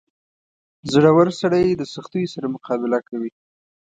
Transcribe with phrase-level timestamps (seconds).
[0.91, 3.31] •زړور سړی د سختیو سره مقابله کوي.